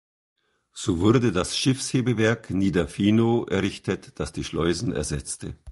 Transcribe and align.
So 0.73 0.97
wurde 0.99 1.31
das 1.31 1.55
Schiffshebewerk 1.55 2.49
Niederfinow 2.49 3.47
errichtet, 3.51 4.13
das 4.19 4.33
die 4.33 4.43
Schleusen 4.43 4.93
ersetzte. 4.93 5.55